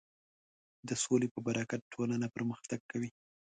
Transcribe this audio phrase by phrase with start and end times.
[0.87, 3.09] د سولې په برکت ټولنه پرمختګ کوي.